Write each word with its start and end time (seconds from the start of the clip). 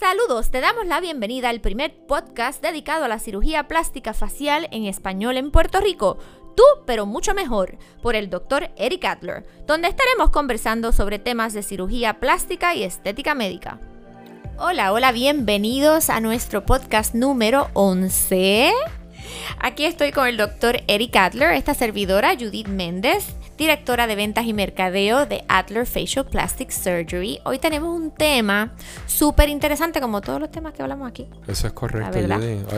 Saludos, 0.00 0.50
te 0.50 0.62
damos 0.62 0.86
la 0.86 0.98
bienvenida 0.98 1.50
al 1.50 1.60
primer 1.60 1.94
podcast 2.06 2.62
dedicado 2.62 3.04
a 3.04 3.08
la 3.08 3.18
cirugía 3.18 3.68
plástica 3.68 4.14
facial 4.14 4.66
en 4.72 4.86
español 4.86 5.36
en 5.36 5.50
Puerto 5.50 5.78
Rico. 5.78 6.16
Tú, 6.56 6.62
pero 6.86 7.04
mucho 7.04 7.34
mejor, 7.34 7.76
por 8.00 8.16
el 8.16 8.30
doctor 8.30 8.70
Eric 8.78 9.04
Adler, 9.04 9.44
donde 9.66 9.88
estaremos 9.88 10.30
conversando 10.30 10.92
sobre 10.92 11.18
temas 11.18 11.52
de 11.52 11.62
cirugía 11.62 12.18
plástica 12.18 12.74
y 12.74 12.82
estética 12.82 13.34
médica. 13.34 13.78
Hola, 14.56 14.94
hola, 14.94 15.12
bienvenidos 15.12 16.08
a 16.08 16.20
nuestro 16.20 16.64
podcast 16.64 17.14
número 17.14 17.68
11. 17.74 18.72
Aquí 19.58 19.84
estoy 19.84 20.12
con 20.12 20.26
el 20.26 20.38
doctor 20.38 20.80
Eric 20.88 21.14
Adler, 21.16 21.52
esta 21.52 21.74
servidora 21.74 22.32
Judith 22.38 22.68
Méndez, 22.68 23.34
directora 23.60 24.06
de 24.06 24.16
ventas 24.16 24.46
y 24.46 24.54
mercadeo 24.54 25.26
de 25.26 25.44
Adler 25.46 25.84
Facial 25.84 26.24
Plastic 26.24 26.70
Surgery. 26.70 27.40
Hoy 27.44 27.58
tenemos 27.58 27.94
un 27.94 28.10
tema 28.10 28.72
súper 29.04 29.50
interesante, 29.50 30.00
como 30.00 30.22
todos 30.22 30.40
los 30.40 30.50
temas 30.50 30.72
que 30.72 30.80
hablamos 30.80 31.06
aquí. 31.06 31.28
Eso 31.46 31.66
es 31.66 31.74
correcto, 31.74 32.18
La. 32.22 32.36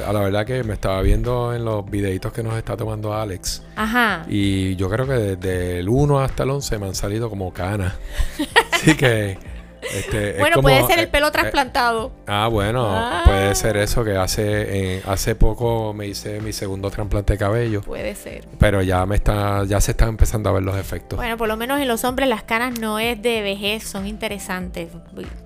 A 0.09 0.12
la 0.12 0.20
verdad 0.20 0.45
que 0.45 0.64
me 0.64 0.74
estaba 0.74 1.00
viendo 1.02 1.54
en 1.54 1.64
los 1.64 1.88
videitos 1.88 2.32
que 2.32 2.42
nos 2.42 2.56
está 2.56 2.76
tomando 2.76 3.14
Alex. 3.14 3.62
Ajá. 3.76 4.26
Y 4.28 4.74
yo 4.74 4.90
creo 4.90 5.06
que 5.06 5.12
desde 5.12 5.78
el 5.78 5.88
1 5.88 6.18
hasta 6.18 6.42
el 6.42 6.50
11 6.50 6.78
me 6.80 6.87
han 6.87 6.96
salido 6.96 7.30
como 7.30 7.52
canas. 7.52 7.95
Así 8.73 8.96
que. 8.96 9.52
Este, 9.82 10.30
es 10.30 10.38
Bueno, 10.38 10.56
como, 10.56 10.68
puede 10.68 10.86
ser 10.86 10.98
el 11.00 11.04
eh, 11.06 11.09
pelo 11.09 11.28
eh, 11.28 11.30
trasplantado. 11.32 12.12
Ah, 12.27 12.48
bueno, 12.48 12.86
Ah. 12.88 13.23
puede 13.24 13.54
ser 13.54 13.77
eso 13.77 14.04
que 14.04 14.16
hace 14.16 14.96
eh, 14.96 15.02
hace 15.06 15.34
poco 15.34 15.92
me 15.92 16.06
hice 16.06 16.40
mi 16.40 16.52
segundo 16.52 16.90
trasplante 16.90 17.32
de 17.34 17.38
cabello, 17.38 17.80
Puede 17.82 18.14
ser. 18.14 18.46
pero 18.59 18.82
ya 18.82 19.04
me 19.06 19.16
está 19.16 19.64
ya 19.64 19.80
se 19.80 19.92
están 19.92 20.10
empezando 20.10 20.48
a 20.48 20.52
ver 20.52 20.62
los 20.62 20.76
efectos. 20.76 21.16
Bueno, 21.16 21.37
por 21.37 21.48
lo 21.48 21.56
menos 21.56 21.80
en 21.80 21.88
los 21.88 22.04
hombres 22.04 22.28
las 22.28 22.42
canas 22.42 22.78
no 22.78 22.98
es 22.98 23.20
de 23.20 23.42
vejez, 23.42 23.82
son 23.84 24.06
interesantes. 24.06 24.88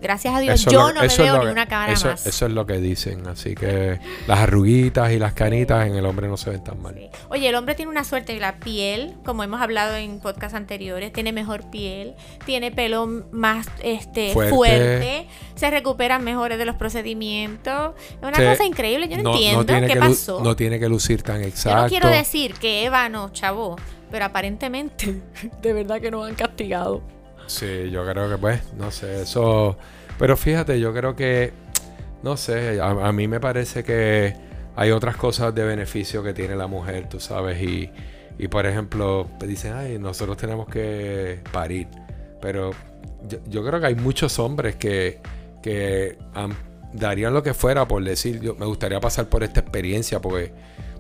Gracias 0.01 0.35
a 0.35 0.41
Dios, 0.41 0.55
Eso 0.61 0.71
yo 0.71 0.81
lo- 0.89 0.95
no 0.95 1.01
me 1.01 1.09
veo 1.09 1.45
ni 1.45 1.51
una 1.51 1.67
eso, 1.89 2.09
más. 2.09 2.27
eso 2.27 2.47
es 2.47 2.53
lo 2.53 2.67
que 2.67 2.79
dicen, 2.79 3.27
así 3.27 3.55
que 3.55 3.99
las 4.27 4.39
arruguitas 4.41 5.13
y 5.13 5.19
las 5.19 5.33
canitas 5.33 5.87
en 5.87 5.95
el 5.97 6.07
hombre 6.07 6.29
no 6.29 6.37
se 6.37 6.51
ven 6.51 6.63
tan 6.63 6.81
mal. 6.81 6.95
Sí. 6.97 7.09
Oye, 7.29 7.49
el 7.49 7.55
hombre 7.55 7.75
tiene 7.75 7.91
una 7.91 8.05
suerte, 8.05 8.39
la 8.39 8.57
piel, 8.57 9.15
como 9.25 9.43
hemos 9.43 9.61
hablado 9.61 9.97
en 9.97 10.21
podcasts 10.21 10.55
anteriores, 10.55 11.13
tiene 11.13 11.33
mejor 11.33 11.69
piel, 11.71 12.15
tiene 12.45 12.71
pelo 12.71 13.07
más 13.33 13.67
este 13.83 14.26
Fuerte. 14.33 14.55
fuerte, 14.55 15.27
se 15.55 15.71
recuperan 15.71 16.25
mejores 16.25 16.59
de 16.59 16.65
los 16.65 16.77
procedimientos. 16.77 17.95
Es 18.11 18.23
una 18.23 18.51
cosa 18.51 18.65
increíble, 18.65 19.09
yo 19.09 19.23
no, 19.23 19.33
entiendo 19.35 19.67
qué 19.67 19.87
que 19.87 19.97
pasó. 19.97 20.41
no 20.43 20.57
tiene 20.57 20.79
que 20.79 20.89
lucir 20.89 21.23
tan 21.23 21.43
yo 21.43 21.49
exacto. 21.49 21.83
no 21.83 21.89
quiero 21.89 22.09
decir 22.09 22.55
que 22.55 22.85
Eva 22.85 23.09
no, 23.09 23.33
chavo, 23.33 23.77
pero 24.11 24.25
aparentemente 24.25 25.21
de 25.63 25.73
verdad 25.73 26.01
que 26.01 26.11
nos 26.11 26.29
han 26.29 26.35
castigado. 26.35 27.03
Sí, 27.47 27.91
yo 27.91 28.05
creo 28.05 28.29
que 28.29 28.39
pues, 28.39 28.61
no 28.77 28.91
sé, 28.91 29.23
eso... 29.23 29.77
Pero 30.19 30.37
fíjate, 30.37 30.81
yo 30.81 30.95
creo 30.95 31.15
que, 31.15 31.53
no 32.23 32.37
sé, 32.37 32.81
a, 32.81 32.89
a 32.89 33.13
mí 33.13 33.29
me 33.29 33.39
parece 33.39 33.85
que 33.85 34.35
hay 34.77 34.91
otras 34.91 35.17
cosas 35.17 35.55
de 35.55 35.65
beneficio 35.65 36.23
que 36.23 36.35
tiene 36.35 36.55
la 36.55 36.67
mujer, 36.67 37.09
tú 37.09 37.19
sabes, 37.19 37.61
y, 37.63 37.91
y 38.39 38.49
por 38.49 38.67
ejemplo, 38.67 39.27
dicen, 39.41 39.73
ay, 39.73 39.99
nosotros 39.99 40.37
tenemos 40.37 40.69
que 40.69 41.41
parir, 41.51 41.89
pero 42.41 42.73
yo, 43.29 43.39
yo 43.49 43.65
creo 43.65 43.81
que 43.81 43.87
hay 43.87 43.95
muchos 43.95 44.39
hombres 44.39 44.77
que, 44.77 45.21
que 45.63 46.19
darían 46.93 47.35
lo 47.35 47.43
que 47.43 47.55
fuera 47.55 47.87
por 47.87 48.03
decir, 48.05 48.41
yo 48.41 48.55
me 48.55 48.67
gustaría 48.67 49.01
pasar 49.01 49.27
por 49.29 49.43
esta 49.43 49.61
experiencia, 49.61 50.21
porque, 50.21 50.53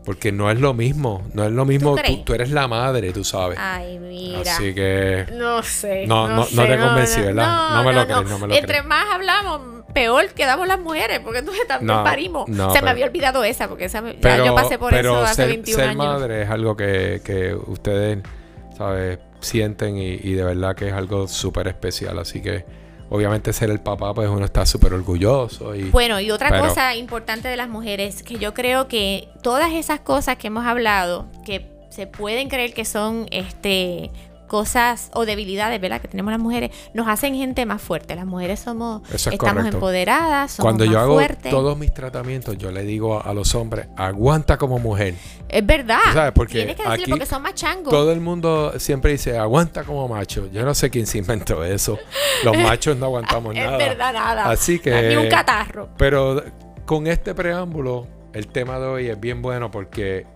porque 0.04 0.32
no 0.32 0.50
es 0.50 0.60
lo 0.60 0.74
mismo, 0.74 1.22
no 1.32 1.44
es 1.44 1.52
lo 1.52 1.64
mismo, 1.64 1.96
tú, 1.96 2.24
tú 2.24 2.34
eres 2.34 2.50
la 2.50 2.68
madre, 2.68 3.12
tú 3.12 3.24
sabes. 3.24 3.58
Ay, 3.60 3.98
mira. 3.98 4.40
Así 4.40 4.74
que... 4.74 5.26
No 5.32 5.62
sé. 5.62 6.06
No, 6.06 6.28
no- 6.28 6.36
no 6.36 6.44
sé, 6.44 6.66
te 6.66 6.78
convencí, 6.78 7.20
¿verdad? 7.22 7.70
No 7.76 7.84
me 7.84 7.92
lo 7.92 8.04
crees, 8.06 8.24
no 8.30 8.38
me 8.38 8.46
lo 8.48 8.54
Entre 8.54 8.66
crees. 8.68 8.84
más 8.84 9.06
hablamos, 9.12 9.60
peor 9.94 10.26
quedamos 10.34 10.68
las 10.68 10.78
mujeres, 10.80 11.20
porque 11.20 11.38
entonces 11.38 11.66
también 11.66 11.96
No, 11.96 12.04
parimos. 12.04 12.48
no, 12.48 12.68
Se 12.68 12.74
pero- 12.74 12.84
me 12.84 12.90
había 12.90 13.06
olvidado 13.06 13.42
esa, 13.44 13.68
porque 13.68 13.86
esa, 13.86 14.02
Pero, 14.20 14.44
yo 14.44 14.54
pasé 14.54 14.78
por 14.78 14.90
pero 14.90 15.12
eso 15.14 15.24
hace 15.24 15.34
ser, 15.36 15.48
21 15.48 15.76
ser 15.80 15.88
años. 15.88 15.96
madre 16.06 16.42
es 16.42 16.50
algo 16.50 16.76
que, 16.76 17.22
que 17.24 17.54
ustedes, 17.54 18.18
¿sabes? 18.76 19.18
Sienten 19.46 19.96
y, 19.96 20.14
y 20.22 20.32
de 20.34 20.44
verdad 20.44 20.74
que 20.76 20.88
es 20.88 20.92
algo 20.92 21.26
súper 21.28 21.68
especial. 21.68 22.18
Así 22.18 22.42
que, 22.42 22.64
obviamente, 23.08 23.52
ser 23.52 23.70
el 23.70 23.80
papá, 23.80 24.12
pues 24.12 24.28
uno 24.28 24.44
está 24.44 24.66
súper 24.66 24.92
orgulloso. 24.92 25.74
Y, 25.74 25.84
Bueno, 25.90 26.20
y 26.20 26.30
otra 26.30 26.50
Pero- 26.50 26.64
cosa 26.68 26.94
importante 26.96 27.48
de 27.48 27.56
las 27.56 27.68
mujeres, 27.68 28.22
que 28.22 28.38
yo 28.38 28.52
creo 28.54 28.88
que 28.88 29.28
todas 29.42 29.72
esas 29.72 30.00
cosas 30.00 30.36
que 30.36 30.48
hemos 30.48 30.66
hablado, 30.66 31.26
que 31.44 31.66
se 31.90 32.06
pueden 32.06 32.48
creer 32.48 32.74
que 32.74 32.84
son 32.84 33.26
este 33.30 34.10
cosas 34.46 35.10
o 35.14 35.26
debilidades, 35.26 35.80
¿verdad? 35.80 36.00
Que 36.00 36.08
tenemos 36.08 36.30
las 36.32 36.40
mujeres, 36.40 36.70
nos 36.94 37.08
hacen 37.08 37.34
gente 37.34 37.66
más 37.66 37.82
fuerte. 37.82 38.14
Las 38.14 38.26
mujeres 38.26 38.60
somos, 38.60 39.02
es 39.12 39.26
estamos 39.26 39.54
correcto. 39.54 39.76
empoderadas, 39.76 40.52
somos 40.52 40.64
Cuando 40.64 40.84
más 40.84 40.92
yo 40.92 41.00
hago 41.00 41.14
fuertes. 41.14 41.50
todos 41.50 41.76
mis 41.78 41.92
tratamientos, 41.92 42.56
yo 42.58 42.70
le 42.70 42.82
digo 42.84 43.18
a, 43.18 43.22
a 43.22 43.34
los 43.34 43.54
hombres, 43.54 43.88
aguanta 43.96 44.56
como 44.56 44.78
mujer. 44.78 45.14
Es 45.48 45.64
verdad. 45.64 45.98
Sabes, 46.12 46.32
porque 46.32 46.54
Tienes 46.54 46.76
que 46.76 46.82
decirle 46.82 47.02
aquí 47.04 47.10
porque 47.10 47.26
son 47.26 47.42
más 47.42 47.54
changos. 47.54 47.90
Todo 47.92 48.12
el 48.12 48.20
mundo 48.20 48.72
siempre 48.78 49.12
dice, 49.12 49.38
aguanta 49.38 49.84
como 49.84 50.08
macho. 50.08 50.48
Yo 50.52 50.64
no 50.64 50.74
sé 50.74 50.90
quién 50.90 51.06
se 51.06 51.18
inventó 51.18 51.64
eso. 51.64 51.98
Los 52.44 52.56
machos 52.62 52.96
no 52.96 53.06
aguantamos 53.06 53.54
es 53.54 53.64
nada. 53.64 53.76
verdad, 53.78 54.12
nada. 54.12 54.50
Así 54.50 54.78
que... 54.78 55.08
Ni 55.08 55.16
un 55.16 55.28
catarro. 55.28 55.88
Pero 55.96 56.42
con 56.84 57.06
este 57.06 57.34
preámbulo, 57.34 58.06
el 58.32 58.48
tema 58.48 58.78
de 58.78 58.86
hoy 58.86 59.06
es 59.08 59.18
bien 59.18 59.42
bueno 59.42 59.70
porque 59.70 60.26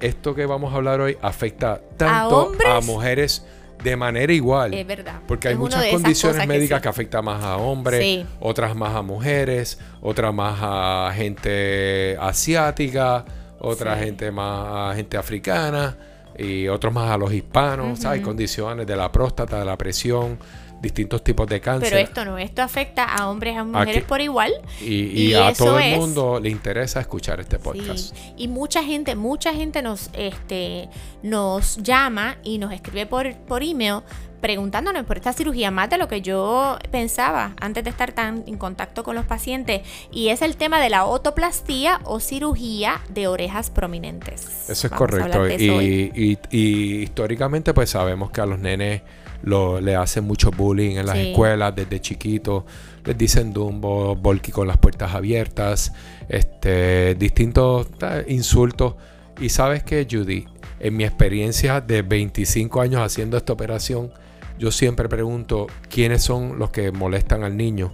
esto 0.00 0.34
que 0.34 0.46
vamos 0.46 0.72
a 0.72 0.76
hablar 0.76 1.00
hoy 1.00 1.16
afecta 1.22 1.80
tanto 1.96 2.52
a, 2.66 2.80
mujeres 2.80 3.44
de 3.82 3.96
manera 3.96 4.32
igual. 4.32 4.74
Es 4.74 4.86
verdad. 4.86 5.20
Porque 5.26 5.48
hay 5.48 5.54
Es 5.54 5.60
muchas 5.60 5.86
condiciones 5.86 6.46
médicas 6.46 6.78
sí. 6.78 6.82
que, 6.82 6.88
afectan 6.88 7.24
más 7.24 7.42
a 7.44 7.56
hombres, 7.56 8.00
Sí. 8.02 8.26
otras 8.40 8.74
más 8.74 8.94
a 8.94 9.02
mujeres, 9.02 9.78
otras 10.00 10.34
más 10.34 10.58
a 10.60 11.12
gente 11.14 12.16
asiática, 12.20 13.24
otra 13.60 13.98
Sí. 13.98 14.04
gente 14.04 14.30
más 14.30 14.92
a 14.92 14.96
gente 14.96 15.16
africana 15.16 15.96
y 16.36 16.68
otros 16.68 16.92
más 16.92 17.10
a 17.10 17.16
los 17.18 17.32
hispanos. 17.32 17.98
¿sabes? 18.00 18.20
Ujú. 18.20 18.28
Condiciones 18.30 18.86
de 18.86 18.96
la 18.96 19.10
próstata, 19.12 19.58
de 19.58 19.64
la 19.64 19.76
presión, 19.76 20.38
distintos 20.80 21.24
tipos 21.24 21.46
de 21.48 21.60
cáncer. 21.60 21.90
Pero 21.90 22.02
esto 22.02 22.24
no, 22.24 22.38
esto 22.38 22.62
afecta 22.62 23.04
a 23.04 23.28
hombres 23.28 23.54
y 23.54 23.56
a 23.56 23.64
mujeres 23.64 23.96
Aquí- 23.98 24.06
por 24.06 24.20
igual. 24.20 24.52
y, 24.80 24.94
y 24.94 25.26
y 25.30 25.34
a 25.34 25.52
todo 25.52 25.78
el 25.78 25.92
es- 25.94 25.98
mundo 25.98 26.38
le 26.40 26.50
interesa 26.50 27.00
escuchar 27.00 27.40
este 27.40 27.58
podcast. 27.58 28.14
Sí. 28.14 28.32
Y 28.36 28.48
mucha 28.48 28.82
gente, 28.84 29.16
mucha 29.16 29.52
gente 29.52 29.82
nos, 29.82 30.10
este, 30.12 30.88
nos 31.22 31.76
llama 31.78 32.36
y 32.44 32.58
nos 32.58 32.72
escribe 32.72 33.06
por, 33.06 33.34
por 33.36 33.62
email 33.62 34.02
preguntándonos 34.40 35.04
por 35.04 35.16
esta 35.16 35.32
cirugía 35.32 35.72
más 35.72 35.90
de 35.90 35.98
lo 35.98 36.06
que 36.06 36.22
yo 36.22 36.78
pensaba 36.92 37.56
antes 37.60 37.82
de 37.82 37.90
estar 37.90 38.12
tan 38.12 38.44
en 38.46 38.56
contacto 38.56 39.02
con 39.02 39.16
los 39.16 39.26
pacientes 39.26 39.82
y 40.12 40.28
es 40.28 40.42
el 40.42 40.56
tema 40.56 40.80
de 40.80 40.90
la 40.90 41.06
otoplastía 41.06 42.00
o 42.04 42.20
cirugía 42.20 43.00
de 43.08 43.26
orejas 43.26 43.70
prominentes. 43.70 44.46
Eso 44.70 44.86
es 44.86 44.90
Vamos 44.92 44.98
correcto. 44.98 45.48
y- 45.50 46.38
y 46.52 47.02
históricamente 47.02 47.74
pues 47.74 47.90
sabemos 47.90 48.30
que 48.30 48.40
a 48.40 48.46
los 48.46 48.60
nenes 48.60 49.02
lo, 49.42 49.80
le 49.80 49.94
hacen 49.96 50.24
mucho 50.24 50.50
bullying 50.50 50.96
en 50.96 51.06
las 51.06 51.16
Sí. 51.16 51.30
escuelas 51.30 51.74
desde 51.74 52.00
chiquitos. 52.00 52.64
Les 53.04 53.16
dicen 53.16 53.52
Dumbo, 53.52 54.16
Volky 54.16 54.50
con 54.52 54.66
las 54.68 54.76
puertas 54.78 55.14
abiertas, 55.14 55.92
este, 56.28 57.14
distintos 57.14 57.86
insultos. 58.26 58.94
Y 59.40 59.48
sabes 59.50 59.82
que 59.82 60.06
Judy, 60.10 60.46
en 60.80 60.96
mi 60.96 61.04
experiencia 61.04 61.80
de 61.80 62.02
25 62.02 62.80
años 62.80 63.00
haciendo 63.00 63.36
esta 63.36 63.52
operación, 63.52 64.10
yo 64.58 64.70
siempre 64.72 65.08
pregunto 65.08 65.68
quiénes 65.88 66.22
son 66.22 66.58
los 66.58 66.70
que 66.70 66.90
molestan 66.90 67.44
al 67.44 67.56
niño. 67.56 67.92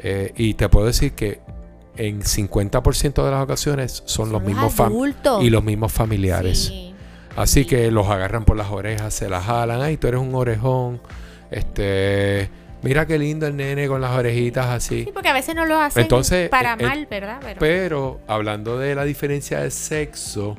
Eh, 0.00 0.32
y 0.36 0.54
te 0.54 0.68
puedo 0.68 0.86
decir 0.86 1.12
que 1.12 1.40
en 1.96 2.22
50% 2.22 3.24
de 3.24 3.30
las 3.30 3.42
ocasiones 3.44 4.02
son, 4.06 4.32
los 4.32 4.42
mismos 4.42 4.78
adultos. 4.80 5.44
y 5.44 5.50
los 5.50 5.62
mismos 5.62 5.92
familiares. 5.92 6.66
Sí. 6.66 6.89
Así 7.36 7.62
Sí. 7.62 7.66
que 7.68 7.90
los 7.90 8.08
agarran 8.08 8.44
por 8.44 8.56
las 8.56 8.70
orejas, 8.70 9.14
se 9.14 9.28
las 9.28 9.44
jalan. 9.44 9.80
Ay, 9.80 9.96
tú 9.96 10.08
eres 10.08 10.20
un 10.20 10.34
orejón. 10.34 11.00
Este, 11.50 12.48
mira 12.82 13.06
qué 13.06 13.18
lindo 13.18 13.46
el 13.46 13.56
nene 13.56 13.86
con 13.88 14.00
las 14.00 14.12
orejitas 14.12 14.66
así. 14.66 15.04
Sí, 15.04 15.10
porque 15.12 15.28
a 15.28 15.32
veces 15.32 15.54
no 15.54 15.64
lo 15.66 15.80
hacen 15.80 16.02
Entonces, 16.02 16.48
para 16.48 16.74
eh, 16.74 16.82
mal, 16.84 17.06
¿verdad? 17.10 17.38
Pero, 17.42 17.58
Pero 17.60 18.20
hablando 18.26 18.78
de 18.78 18.94
la 18.94 19.04
diferencia 19.04 19.60
de 19.60 19.70
sexo, 19.70 20.56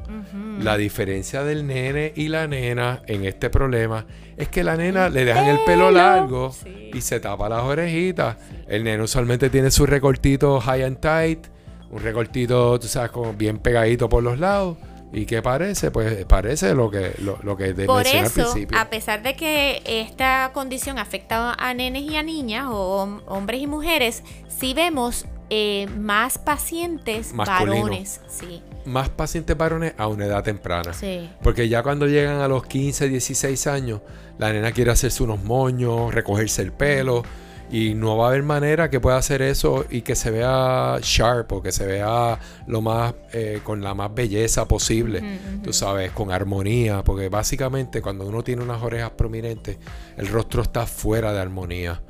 la 0.60 0.78
diferencia 0.78 1.44
del 1.44 1.66
nene 1.66 2.14
y 2.16 2.28
la 2.28 2.48
nena 2.48 3.02
en 3.08 3.26
este 3.26 3.50
problema 3.50 4.06
es 4.38 4.48
que 4.50 4.64
la 4.64 4.76
nena 4.76 5.10
le 5.10 5.26
dejan 5.26 5.46
el 5.48 5.60
pelo 5.66 5.92
largo 5.92 6.52
Sí. 6.52 6.92
y 6.94 7.02
se 7.02 7.20
tapa 7.20 7.48
las 7.50 7.64
orejitas. 7.64 8.38
El 8.68 8.84
nene 8.84 9.04
usualmente 9.04 9.50
tiene 9.50 9.72
su 9.72 9.86
recortito 9.86 10.60
high 10.62 10.84
and 10.84 11.00
tight, 11.00 11.48
un 11.90 12.02
recortito, 12.02 12.80
tú 12.80 12.88
sabes, 12.88 13.12
como 13.12 13.34
bien 13.34 13.58
pegadito 13.60 14.08
por 14.10 14.24
los 14.24 14.40
lados. 14.40 14.78
¿Y 15.14 15.26
qué 15.26 15.42
parece? 15.42 15.92
Pues 15.92 16.24
parece 16.26 16.74
lo 16.74 16.90
que, 16.90 17.14
lo, 17.20 17.38
lo 17.44 17.58
que 17.58 17.74
te 17.74 17.86
Por 17.86 17.98
mencioné 17.98 18.20
al 18.22 18.26
eso, 18.28 18.34
principio. 18.52 18.78
a 18.80 18.90
pesar 18.90 19.22
de 19.24 19.36
que 19.36 19.82
esta 19.86 20.52
condición 20.54 20.98
afecta 21.00 21.54
a 21.54 21.74
nenes 21.74 22.04
y 22.04 22.16
a 22.16 22.24
niñas, 22.24 22.68
o 22.70 23.06
hom- 23.06 23.22
hombres 23.28 23.62
y 23.62 23.68
mujeres, 23.68 24.24
sí 24.48 24.74
vemos 24.74 25.26
eh, 25.50 25.88
más 25.98 26.38
pacientes 26.38 27.34
Masculino. 27.34 27.82
varones. 27.84 28.22
Sí, 28.30 28.62
Más 28.86 29.10
pacientes 29.10 29.58
varones 29.58 29.94
a 29.98 30.08
una 30.08 30.26
edad 30.26 30.44
temprana. 30.44 30.94
sí. 30.94 31.30
Porque 31.44 31.68
ya 31.68 31.84
cuando 31.84 32.08
llegan 32.08 32.40
a 32.40 32.48
los 32.48 32.66
15, 32.66 33.10
16 33.10 33.68
años, 33.68 34.00
la 34.38 34.54
nena 34.54 34.72
quiere 34.72 34.92
hacerse 34.92 35.22
unos 35.24 35.44
moños, 35.44 36.14
recogerse 36.14 36.62
el 36.62 36.72
pelo. 36.72 37.24
Y 37.72 37.94
no 37.94 38.18
va 38.18 38.26
a 38.26 38.30
haber 38.30 38.44
manera 38.44 38.90
que 38.90 39.00
pueda 39.00 39.18
hacer 39.18 39.42
eso 39.42 39.86
y 39.90 40.02
que 40.02 40.16
se 40.16 40.30
vea 40.30 41.00
sharp 41.02 41.54
o 41.54 41.62
que 41.62 41.72
se 41.72 41.86
vea 41.86 42.38
lo 42.68 42.82
más 42.82 43.14
eh, 43.32 43.62
con 43.64 43.82
la 43.82 43.94
más 43.94 44.14
belleza 44.14 44.68
posible, 44.68 45.40
tú 45.64 45.72
sabes, 45.72 46.12
con 46.12 46.32
armonía, 46.32 47.04
porque 47.04 47.30
básicamente 47.30 48.02
cuando 48.02 48.26
uno 48.26 48.44
tiene 48.44 48.62
unas 48.62 48.84
orejas 48.84 49.12
prominentes, 49.12 49.78
el 50.18 50.28
rostro 50.28 50.64
está 50.64 50.86
fuera 50.86 51.32
de 51.32 51.40
armonía. 51.40 52.02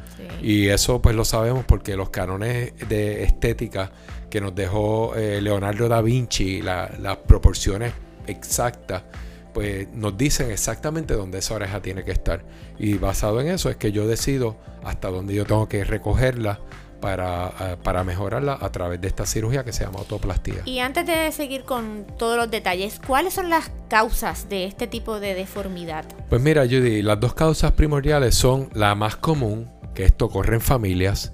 Y 0.41 0.67
eso 0.67 1.01
pues 1.01 1.15
lo 1.15 1.25
sabemos 1.25 1.65
porque 1.65 1.95
los 1.95 2.09
canones 2.09 2.73
de 2.89 3.23
estética 3.23 3.91
que 4.29 4.41
nos 4.41 4.55
dejó 4.55 5.15
eh, 5.15 5.41
Leonardo 5.41 5.87
da 5.87 6.01
Vinci, 6.01 6.61
las 6.61 7.17
proporciones 7.27 7.93
exactas, 8.27 9.03
pues 9.53 9.87
nos 9.93 10.17
dicen 10.17 10.51
exactamente 10.51 11.13
dónde 11.13 11.39
esa 11.39 11.55
oreja 11.55 11.81
tiene 11.81 12.03
que 12.03 12.11
estar. 12.11 12.43
Y 12.79 12.95
basado 12.95 13.41
en 13.41 13.47
eso 13.47 13.69
es 13.69 13.75
que 13.75 13.91
yo 13.91 14.07
decido 14.07 14.57
hasta 14.83 15.09
dónde 15.09 15.33
yo 15.33 15.45
tengo 15.45 15.67
que 15.67 15.83
recogerla 15.83 16.59
para, 16.99 17.51
eh, 17.59 17.77
para, 17.83 18.03
mejorarla 18.03 18.57
a 18.61 18.71
través 18.71 19.01
de 19.01 19.07
esta 19.07 19.25
cirugía 19.25 19.63
que 19.63 19.73
se 19.73 19.83
llama 19.83 19.99
autoplastía. 19.99 20.61
Y 20.65 20.79
antes 20.79 21.05
de 21.07 21.31
seguir 21.31 21.63
con 21.63 22.05
todos 22.17 22.37
los 22.37 22.49
detalles, 22.49 23.01
¿cuáles 23.05 23.33
son 23.33 23.49
las 23.49 23.71
causas 23.89 24.47
de 24.47 24.65
este 24.65 24.87
tipo 24.87 25.19
de 25.19 25.33
deformidad? 25.33 26.05
Pues 26.29 26.41
mira, 26.41 26.63
Judy, 26.63 27.01
las 27.01 27.19
dos 27.19 27.33
causas 27.33 27.71
primordiales 27.71 28.35
son 28.35 28.69
la 28.73 28.93
más 28.93 29.15
común, 29.15 29.69
que 29.95 30.05
esto 30.05 30.25
ocurre 30.25 30.55
en 30.55 30.61
familias, 30.61 31.33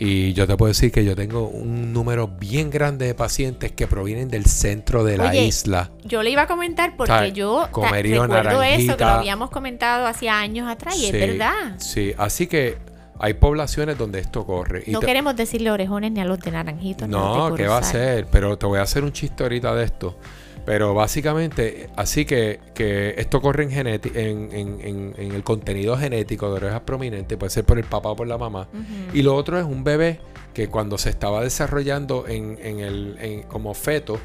y 0.00 0.32
yo 0.32 0.46
te 0.46 0.56
puedo 0.56 0.68
decir 0.68 0.92
que 0.92 1.04
yo 1.04 1.16
tengo 1.16 1.48
un 1.48 1.92
número 1.92 2.28
bien 2.28 2.70
grande 2.70 3.06
de 3.06 3.14
pacientes 3.16 3.72
que 3.72 3.88
provienen 3.88 4.28
del 4.28 4.46
centro 4.46 5.02
de 5.02 5.18
la 5.18 5.34
isla. 5.34 5.90
Yo 6.04 6.22
le 6.22 6.30
iba 6.30 6.42
a 6.42 6.46
comentar 6.46 6.96
porque 6.96 7.32
yo 7.32 7.64
recuerdo 7.66 8.62
eso 8.62 8.96
que 8.96 9.04
lo 9.04 9.10
habíamos 9.10 9.50
comentado 9.50 10.06
hacía 10.06 10.38
años 10.38 10.70
atrás 10.70 10.96
y 10.96 11.06
es 11.06 11.12
verdad. 11.12 11.74
Sí, 11.78 12.14
así 12.16 12.46
que 12.46 12.78
hay 13.18 13.34
poblaciones 13.34 13.98
donde 13.98 14.20
esto 14.20 14.42
ocurre. 14.42 14.84
no 14.86 15.00
queremos 15.00 15.34
decirle 15.34 15.72
orejones 15.72 16.12
ni 16.12 16.20
a 16.20 16.24
los 16.24 16.38
de 16.38 16.52
naranjitos. 16.52 17.08
No, 17.08 17.52
¿qué 17.56 17.66
va 17.66 17.78
a 17.78 17.82
ser? 17.82 18.28
Pero 18.30 18.56
te 18.56 18.66
voy 18.66 18.78
a 18.78 18.82
hacer 18.82 19.02
un 19.02 19.12
chiste 19.12 19.42
ahorita 19.42 19.74
de 19.74 19.84
esto. 19.84 20.16
Pero 20.68 20.92
básicamente, 20.92 21.88
así 21.96 22.26
que, 22.26 22.60
esto 23.16 23.40
corre 23.40 23.64
en, 23.64 23.86
en, 23.86 25.14
en, 25.16 25.32
el 25.32 25.42
contenido 25.42 25.96
genético 25.96 26.50
de 26.50 26.56
orejas 26.56 26.82
prominentes, 26.82 27.38
puede 27.38 27.48
ser 27.48 27.64
por 27.64 27.78
el 27.78 27.86
papá 27.86 28.10
o 28.10 28.16
por 28.16 28.26
la 28.26 28.36
mamá. 28.36 28.68
Y 29.14 29.22
lo 29.22 29.34
otro 29.34 29.58
es 29.58 29.64
un 29.64 29.82
bebé 29.82 30.20
que 30.52 30.68
cuando 30.68 30.98
se 30.98 31.08
estaba 31.08 31.42
desarrollando 31.42 32.26
en, 32.28 32.58
el, 32.80 33.46
como 33.48 33.72
feto, 33.72 34.20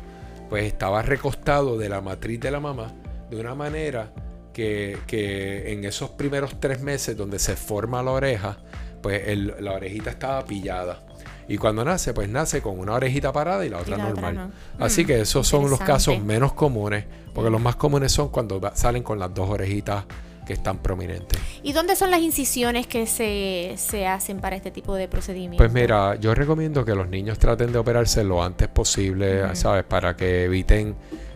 pues 0.50 0.66
estaba 0.66 1.02
recostado 1.02 1.78
de 1.78 1.88
la 1.88 2.02
matriz 2.02 2.42
de 2.42 2.52
la 2.52 2.60
mamá 2.60 2.94
de 3.30 3.40
una 3.40 3.56
manera 3.56 4.12
que, 4.52 5.64
en 5.72 5.86
esos 5.86 6.10
primeros 6.10 6.60
tres 6.60 6.82
meses 6.82 7.16
donde 7.16 7.40
se 7.40 7.56
forma 7.56 8.04
la 8.04 8.12
oreja, 8.12 8.58
pues 9.02 9.24
la 9.38 9.72
orejita 9.72 10.10
estaba 10.10 10.44
pillada. 10.44 11.06
Y 11.48 11.58
cuando 11.58 11.84
nace, 11.84 12.14
pues 12.14 12.30
nace 12.30 12.62
con 12.62 12.80
una 12.80 12.94
orejita 12.94 13.32
parada 13.32 13.66
y 13.66 13.70
la 13.70 13.80
otra 13.80 13.98
normal. 13.98 14.52
Así 14.80 15.06
que 15.06 15.22
esos 15.22 15.48
son 15.48 15.70
los 15.70 15.80
casos 15.80 16.22
menos 16.24 16.54
comunes, 16.54 17.06
porque 17.34 17.50
los 17.50 17.62
más 17.62 17.76
comunes 17.76 18.12
son 18.12 18.30
cuando 18.30 18.62
salen 18.74 19.04
con 19.04 19.20
las 19.20 19.34
dos 19.34 19.50
orejitas 19.50 20.06
que 20.46 20.54
están 20.54 20.80
prominentes. 20.80 21.40
¿Y 21.64 21.74
dónde 21.74 21.96
son 21.96 22.12
las 22.12 22.22
incisiones 22.22 22.88
que 22.88 23.08
se, 23.08 24.08
hacen 24.08 24.40
para 24.40 24.56
este 24.56 24.72
tipo 24.72 24.96
de 24.96 25.08
procedimiento? 25.08 25.58
Pues 25.58 25.72
mira, 25.72 26.16
yo 26.16 26.36
recomiendo 26.36 26.84
que 26.84 26.96
los 26.96 27.08
niños 27.08 27.40
traten 27.40 27.72
de 27.72 27.78
operarse 27.78 28.24
lo 28.24 28.44
antes 28.44 28.68
posible, 28.68 29.56
¿sabes? 29.56 29.84
Para 29.84 30.16
que 30.16 30.46
eviten 30.46 30.96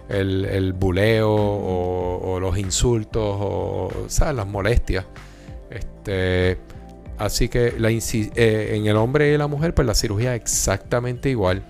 el, 0.09 0.45
el 0.45 0.73
buleo 0.73 1.33
o, 1.33 2.33
o, 2.33 2.39
los 2.39 2.57
insultos 2.57 3.37
o, 3.39 4.05
¿sabes? 4.07 4.35
Las 4.35 4.47
molestias. 4.47 5.05
Este 5.69 6.57
Así 7.17 7.49
que 7.49 7.73
la 7.77 7.89
eh, 7.89 8.71
en 8.75 8.85
el 8.85 8.95
hombre 8.95 9.33
y 9.33 9.37
la 9.37 9.47
mujer, 9.47 9.73
pues 9.73 9.87
la 9.87 9.95
cirugía 9.95 10.35
es 10.35 10.41
exactamente 10.41 11.29
igual. 11.29 11.63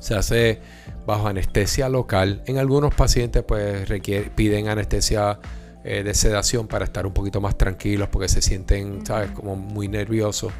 Se 0.00 0.14
hace 0.14 0.60
bajo 1.06 1.28
anestesia 1.28 1.88
local. 1.88 2.42
En 2.46 2.58
algunos 2.58 2.94
pacientes, 2.94 3.44
pues 3.44 3.88
piden 4.34 4.68
anestesia 4.68 5.38
eh, 5.84 6.02
de 6.02 6.14
sedación 6.14 6.66
para 6.66 6.84
estar 6.84 7.06
un 7.06 7.12
poquito 7.12 7.40
más 7.40 7.56
tranquilos 7.56 8.08
porque 8.08 8.28
se 8.28 8.42
sienten, 8.42 9.06
¿sabes?, 9.06 9.30
como 9.30 9.56
muy 9.56 9.88
nerviosos. 9.88 10.52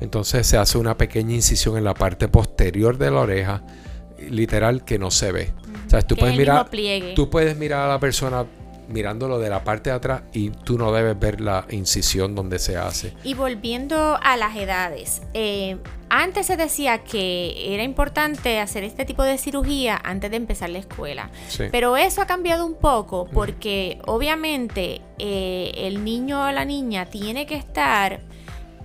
Entonces 0.00 0.46
se 0.46 0.56
hace 0.56 0.78
una 0.78 0.96
pequeña 0.96 1.34
incisión 1.34 1.76
en 1.76 1.84
la 1.84 1.94
parte 1.94 2.28
posterior 2.28 2.98
de 2.98 3.10
la 3.10 3.20
oreja, 3.20 3.62
literal 4.30 4.84
que 4.84 4.98
no 4.98 5.10
se 5.10 5.32
ve. 5.32 5.52
O 5.86 5.90
sea, 5.90 6.02
tú 6.02 6.16
puedes 6.16 6.36
mirar, 6.36 6.68
tú 7.14 7.30
puedes 7.30 7.56
mirar 7.56 7.82
a 7.82 7.88
la 7.88 8.00
persona 8.00 8.44
mirándolo 8.88 9.38
de 9.38 9.50
la 9.50 9.64
parte 9.64 9.90
de 9.90 9.96
atrás 9.96 10.22
y 10.32 10.50
tú 10.50 10.78
no 10.78 10.92
debes 10.92 11.18
ver 11.18 11.40
la 11.40 11.66
incisión 11.70 12.34
donde 12.34 12.58
se 12.58 12.76
hace. 12.76 13.14
Y 13.24 13.34
volviendo 13.34 14.18
a 14.22 14.36
las 14.36 14.56
edades, 14.56 15.22
eh, 15.34 15.78
antes 16.08 16.46
se 16.46 16.56
decía 16.56 16.98
que 16.98 17.74
era 17.74 17.82
importante 17.82 18.60
hacer 18.60 18.84
este 18.84 19.04
tipo 19.04 19.22
de 19.22 19.38
cirugía 19.38 20.00
antes 20.02 20.30
de 20.30 20.36
empezar 20.36 20.70
la 20.70 20.78
escuela, 20.78 21.30
pero 21.70 21.96
eso 21.96 22.22
ha 22.22 22.26
cambiado 22.26 22.64
un 22.64 22.74
poco 22.74 23.26
porque 23.32 23.98
obviamente 24.06 25.00
eh, 25.18 25.72
el 25.76 26.04
niño 26.04 26.42
o 26.42 26.52
la 26.52 26.64
niña 26.64 27.06
tiene 27.06 27.46
que 27.46 27.56
estar... 27.56 28.20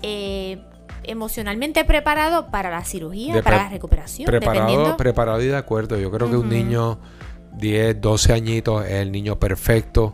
Eh, 0.01 0.59
emocionalmente 1.03 1.83
preparado 1.83 2.51
para 2.51 2.69
la 2.69 2.83
cirugía, 2.85 3.41
para 3.41 3.57
la 3.57 3.69
recuperación. 3.69 4.27
Preparado, 4.27 4.97
preparado 4.97 5.41
y 5.41 5.47
de 5.47 5.57
acuerdo. 5.57 5.97
Yo 5.97 6.11
creo 6.11 6.29
que 6.29 6.37
un 6.37 6.47
niño 6.47 6.99
10, 7.61 8.01
12 8.01 8.33
añitos, 8.33 8.85
es 8.85 8.91
el 8.91 9.11
niño 9.11 9.39
perfecto. 9.39 10.13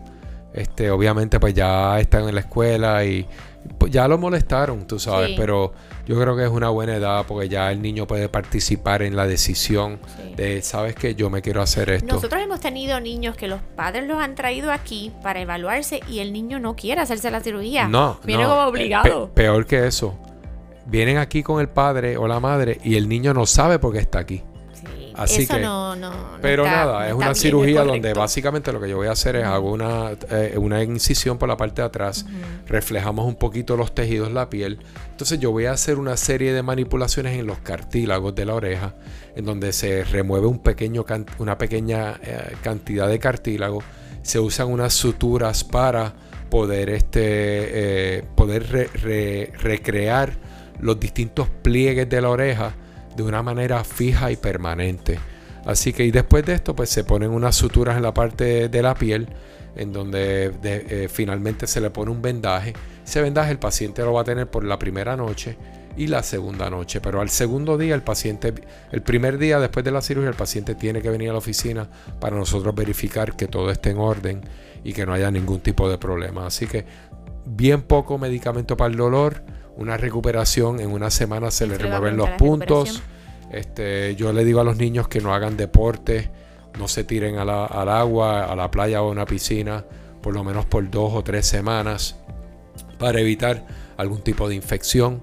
Este, 0.53 0.91
obviamente, 0.91 1.39
pues 1.39 1.55
ya 1.55 1.99
están 1.99 2.27
en 2.27 2.35
la 2.35 2.41
escuela 2.41 3.03
y 3.03 3.25
pues 3.77 3.91
ya 3.91 4.07
lo 4.07 4.17
molestaron, 4.17 4.87
tú 4.87 4.99
sabes, 4.99 5.31
pero 5.35 5.73
yo 6.05 6.19
creo 6.19 6.35
que 6.35 6.43
es 6.43 6.49
una 6.49 6.69
buena 6.69 6.95
edad 6.95 7.25
porque 7.27 7.49
ya 7.49 7.71
el 7.71 7.81
niño 7.81 8.07
puede 8.07 8.29
participar 8.29 9.01
en 9.01 9.15
la 9.15 9.27
decisión 9.27 9.99
de, 10.35 10.61
sabes 10.61 10.95
que 10.95 11.15
yo 11.15 11.29
me 11.29 11.41
quiero 11.41 11.61
hacer 11.61 11.89
esto. 11.89 12.15
Nosotros 12.15 12.41
hemos 12.41 12.59
tenido 12.59 12.99
niños 12.99 13.35
que 13.35 13.47
los 13.47 13.61
padres 13.75 14.07
los 14.07 14.19
han 14.19 14.35
traído 14.35 14.71
aquí 14.71 15.11
para 15.21 15.41
evaluarse 15.41 15.99
y 16.07 16.19
el 16.19 16.31
niño 16.33 16.59
no 16.59 16.75
quiere 16.75 17.01
hacerse 17.01 17.29
la 17.29 17.41
cirugía. 17.41 17.87
No, 17.87 18.19
viene 18.23 18.45
como 18.45 18.61
obligado. 18.61 19.29
peor 19.33 19.65
que 19.65 19.87
eso. 19.87 20.17
Vienen 20.85 21.17
aquí 21.17 21.43
con 21.43 21.59
el 21.59 21.67
padre 21.67 22.15
o 22.15 22.27
la 22.27 22.39
madre 22.39 22.79
y 22.83 22.95
el 22.95 23.09
niño 23.09 23.33
no 23.33 23.45
sabe 23.45 23.79
por 23.79 23.91
qué 23.91 23.99
está 23.99 24.19
aquí. 24.19 24.43
Así 25.17 25.47
que, 25.47 25.59
no, 25.59 25.95
pero 26.43 26.63
nada, 26.65 27.07
es 27.07 27.13
una 27.13 27.33
cirugía 27.33 27.83
donde 27.83 28.13
básicamente 28.13 28.71
lo 28.71 28.79
que 28.79 28.87
yo 28.87 28.97
voy 28.97 29.07
a 29.07 29.13
hacer 29.13 29.35
es 29.35 29.45
hago 29.45 29.71
una, 29.71 30.11
eh, 30.29 30.53
una 30.57 30.83
incisión 30.83 31.39
por 31.39 31.49
la 31.49 31.57
parte 31.57 31.81
de 31.81 31.87
atrás, 31.87 32.27
reflejamos 32.67 33.25
un 33.25 33.35
poquito 33.35 33.75
los 33.75 33.95
tejidos, 33.95 34.31
la 34.31 34.47
piel. 34.47 34.77
Entonces 35.09 35.39
yo 35.39 35.51
voy 35.51 35.65
a 35.65 35.71
hacer 35.71 35.97
una 35.97 36.17
serie 36.17 36.53
de 36.53 36.61
manipulaciones 36.61 37.39
en 37.39 37.47
los 37.47 37.57
cartílagos 37.59 38.35
de 38.35 38.45
la 38.45 38.53
oreja, 38.53 38.93
en 39.35 39.45
donde 39.45 39.73
se 39.73 40.03
remueve 40.03 40.45
un 40.45 40.59
pequeño, 40.59 41.03
una 41.39 41.57
pequeña 41.57 42.19
eh, 42.21 42.55
cantidad 42.61 43.07
de 43.07 43.17
cartílago, 43.17 43.81
se 44.21 44.39
usan 44.39 44.67
unas 44.67 44.93
suturas 44.93 45.63
para 45.63 46.13
poder, 46.51 46.91
este, 46.91 48.17
eh, 48.17 48.23
poder 48.35 48.91
recrear 49.59 50.37
los 50.79 50.99
distintos 50.99 51.49
pliegues 51.63 52.07
de 52.07 52.21
la 52.21 52.29
oreja 52.29 52.75
de 53.17 53.23
una 53.23 53.43
manera 53.43 53.83
fija 53.83 54.31
y 54.31 54.37
permanente. 54.37 55.19
Así 55.65 55.91
que 55.91 56.05
y 56.05 56.11
después 56.11 56.45
de 56.45 56.53
esto 56.53 56.75
pues 56.75 56.89
se 56.89 57.03
ponen 57.03 57.31
unas 57.31 57.55
suturas 57.55 57.97
en 57.97 58.03
la 58.03 58.13
parte 58.13 58.69
de 58.69 58.81
la 58.81 58.95
piel 58.95 59.27
en 59.75 59.91
donde 59.91 60.53
eh, 60.63 61.09
finalmente 61.11 61.67
se 61.67 61.81
le 61.81 61.89
pone 61.89 62.11
un 62.11 62.21
vendaje. 62.21 62.73
Ese 63.05 63.21
vendaje 63.21 63.51
el 63.51 63.59
paciente 63.59 64.01
lo 64.03 64.13
va 64.13 64.21
a 64.21 64.23
tener 64.23 64.47
por 64.47 64.63
la 64.63 64.79
primera 64.79 65.17
noche 65.17 65.57
y 65.97 66.07
la 66.07 66.21
segunda 66.21 66.69
noche, 66.69 67.01
pero 67.01 67.21
al 67.21 67.29
segundo 67.29 67.77
día 67.77 67.95
el 67.95 68.03
paciente, 68.03 68.53
el 68.91 69.01
primer 69.01 69.39
día 69.39 69.59
después 69.59 69.83
de 69.83 69.91
la 69.91 70.01
cirugía 70.01 70.29
el 70.29 70.35
paciente 70.35 70.75
tiene 70.75 71.01
que 71.01 71.09
venir 71.09 71.29
a 71.29 71.33
la 71.33 71.39
oficina 71.39 71.89
para 72.19 72.37
nosotros 72.37 72.73
verificar 72.75 73.35
que 73.35 73.47
todo 73.47 73.71
esté 73.71 73.89
en 73.89 73.97
orden 73.97 74.41
y 74.83 74.93
que 74.93 75.05
no 75.05 75.13
haya 75.13 75.31
ningún 75.31 75.59
tipo 75.59 75.89
de 75.89 75.97
problema. 75.97 76.45
Así 76.45 76.67
que 76.67 76.85
bien 77.45 77.81
poco 77.81 78.17
medicamento 78.17 78.77
para 78.77 78.91
el 78.91 78.97
dolor 78.97 79.41
una 79.77 79.97
recuperación, 79.97 80.79
en 80.79 80.91
una 80.91 81.09
semana 81.09 81.51
se 81.51 81.67
le 81.67 81.77
remueven 81.77 82.17
los 82.17 82.29
puntos. 82.31 83.01
Este, 83.51 84.15
yo 84.15 84.33
le 84.33 84.43
digo 84.43 84.59
a 84.59 84.63
los 84.63 84.77
niños 84.77 85.07
que 85.07 85.21
no 85.21 85.33
hagan 85.33 85.55
deporte, 85.55 86.29
no 86.77 86.87
se 86.87 87.03
tiren 87.03 87.37
al 87.37 87.49
agua, 87.89 88.45
a 88.45 88.55
la 88.55 88.69
playa 88.69 89.01
o 89.01 89.07
a 89.07 89.11
una 89.11 89.25
piscina, 89.25 89.85
por 90.21 90.33
lo 90.33 90.43
menos 90.43 90.65
por 90.65 90.89
dos 90.89 91.13
o 91.13 91.23
tres 91.23 91.45
semanas, 91.45 92.17
para 92.97 93.19
evitar 93.19 93.65
algún 93.97 94.21
tipo 94.21 94.49
de 94.49 94.55
infección. 94.55 95.21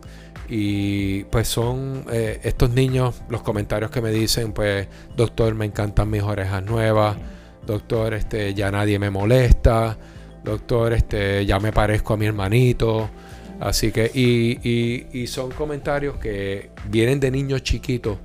Y 0.48 1.24
pues 1.24 1.48
son 1.48 2.04
eh, 2.12 2.40
estos 2.42 2.70
niños, 2.70 3.22
los 3.28 3.42
comentarios 3.42 3.90
que 3.90 4.00
me 4.00 4.10
dicen, 4.10 4.52
pues, 4.52 4.88
doctor, 5.16 5.54
me 5.54 5.64
encantan 5.64 6.10
mis 6.10 6.22
orejas 6.22 6.62
nuevas, 6.62 7.16
doctor, 7.66 8.14
este, 8.14 8.54
ya 8.54 8.70
nadie 8.70 8.98
me 8.98 9.10
molesta, 9.10 9.96
doctor, 10.44 10.92
este, 10.92 11.46
ya 11.46 11.58
me 11.60 11.72
parezco 11.72 12.14
a 12.14 12.16
mi 12.16 12.26
hermanito. 12.26 13.08
Así 13.60 13.92
que, 13.92 14.10
y, 14.12 15.06
y, 15.12 15.26
son 15.26 15.50
comentarios 15.52 16.16
que 16.16 16.70
vienen 16.88 17.20
de 17.20 17.30
niños 17.30 17.62
chiquitos, 17.62 18.18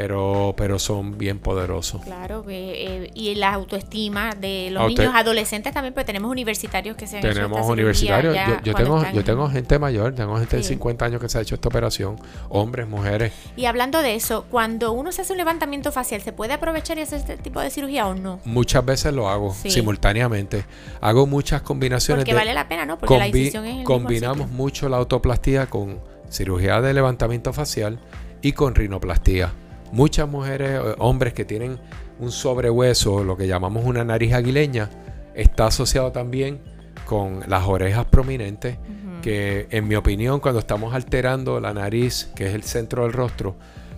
pero, 0.00 0.54
pero 0.56 0.78
son 0.78 1.18
bien 1.18 1.40
poderosos. 1.40 2.02
Claro, 2.04 2.44
eh, 2.48 3.08
eh, 3.08 3.10
y 3.14 3.34
la 3.34 3.52
autoestima 3.52 4.32
de 4.36 4.68
los 4.70 4.84
Auto- 4.84 5.02
niños 5.02 5.12
adolescentes 5.12 5.74
también, 5.74 5.92
pero 5.92 6.06
tenemos 6.06 6.30
universitarios 6.30 6.96
que 6.96 7.08
se 7.08 7.16
han 7.18 7.24
hecho 7.26 7.34
Tenemos 7.34 7.58
esta 7.58 7.72
universitarios, 7.72 8.32
yo, 8.32 8.40
yo 8.62 8.74
tengo, 8.76 8.98
están 8.98 9.12
yo 9.14 9.18
en- 9.20 9.26
tengo 9.26 9.48
gente 9.50 9.76
mayor, 9.80 10.14
tengo 10.14 10.36
gente 10.36 10.56
de 10.58 10.62
Sí. 10.62 10.68
50 10.74 11.04
años 11.04 11.20
que 11.20 11.28
se 11.28 11.38
ha 11.38 11.40
hecho 11.40 11.56
esta 11.56 11.66
operación, 11.68 12.14
hombres, 12.48 12.86
mujeres. 12.86 13.32
Y 13.56 13.64
hablando 13.64 14.00
de 14.00 14.14
eso, 14.14 14.44
cuando 14.48 14.92
uno 14.92 15.10
se 15.10 15.22
hace 15.22 15.32
un 15.32 15.38
levantamiento 15.38 15.90
facial, 15.90 16.20
¿se 16.22 16.32
puede 16.32 16.52
aprovechar 16.52 16.96
y 16.98 17.00
hacer 17.00 17.18
este 17.18 17.36
tipo 17.36 17.58
de 17.60 17.68
cirugía 17.70 18.06
o 18.06 18.14
no? 18.14 18.38
Muchas 18.44 18.84
veces 18.84 19.12
lo 19.12 19.28
hago 19.28 19.52
Sí. 19.52 19.68
simultáneamente. 19.68 20.64
Hago 21.00 21.26
muchas 21.26 21.62
combinaciones 21.62 22.22
Porque 22.22 22.34
de 22.34 22.38
vale 22.38 22.54
la 22.54 22.68
pena, 22.68 22.86
¿no? 22.86 22.98
Porque 22.98 23.18
la 23.18 23.26
incisión 23.26 23.64
es 23.66 23.78
el 23.78 23.84
combinamos 23.84 24.48
mucho 24.48 24.88
la 24.88 24.98
autoplastía 24.98 25.66
con 25.66 25.98
cirugía 26.30 26.80
de 26.80 26.94
levantamiento 26.94 27.52
facial 27.52 27.98
y 28.42 28.52
con 28.52 28.76
rinoplastía. 28.76 29.50
Muchas 29.92 30.28
mujeres, 30.28 30.80
eh, 30.82 30.94
hombres 30.98 31.32
que 31.32 31.44
tienen 31.44 31.78
un 32.18 32.30
sobrehueso, 32.30 33.24
lo 33.24 33.36
que 33.36 33.46
llamamos 33.46 33.84
una 33.84 34.04
nariz 34.04 34.32
aguileña, 34.34 34.90
está 35.34 35.66
asociado 35.66 36.12
también 36.12 36.60
con 37.06 37.44
las 37.46 37.66
orejas 37.66 38.04
prominentes, 38.06 38.78
que 39.22 39.66
en 39.70 39.88
mi 39.88 39.94
opinión 39.94 40.40
cuando 40.40 40.60
estamos 40.60 40.94
alterando 40.94 41.60
la 41.60 41.72
nariz, 41.72 42.30
que 42.34 42.48
es 42.48 42.54
el 42.54 42.62
centro 42.64 43.04
del 43.04 43.12
rostro, 43.12 43.56